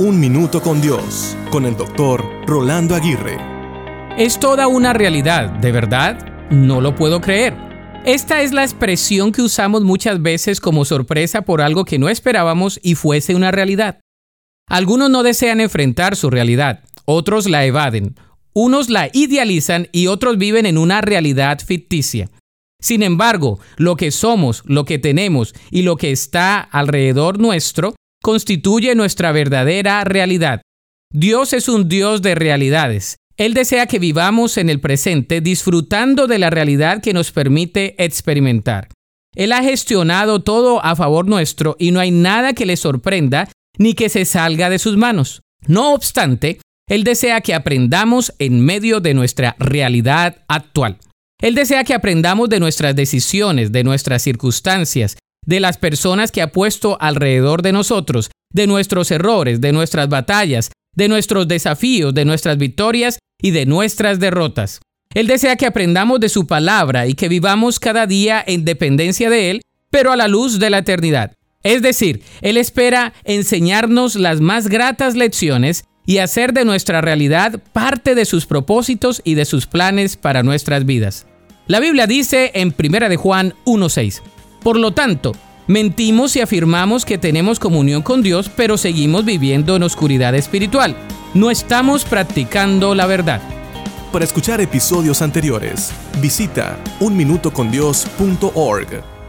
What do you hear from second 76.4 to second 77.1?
de nuestra